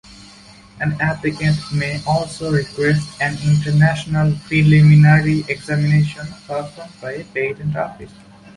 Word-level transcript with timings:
An 0.79 0.99
applicant 0.99 1.57
may 1.75 2.01
also 2.07 2.51
request 2.51 3.21
an 3.21 3.37
international 3.45 4.35
preliminary 4.47 5.41
examination 5.47 6.25
performed 6.47 6.91
by 6.99 7.11
a 7.17 7.23
patent 7.25 7.75
office. 7.75 8.11